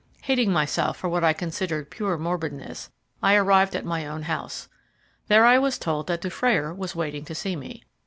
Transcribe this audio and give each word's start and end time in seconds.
Hating 0.23 0.51
myself 0.51 0.97
for 0.97 1.09
what 1.09 1.23
I 1.23 1.31
considered 1.31 1.91
pure 1.91 2.17
morbidness, 2.17 2.89
I 3.21 3.35
arrived 3.35 3.75
at 3.75 3.85
my 3.85 4.07
own 4.07 4.23
house. 4.23 4.67
There 5.27 5.45
I 5.45 5.59
was 5.59 5.77
told 5.77 6.07
that 6.07 6.21
Dufrayer 6.21 6.73
was 6.73 6.95
waiting 6.95 7.23
to 7.25 7.35
see 7.35 7.55
me. 7.55 7.83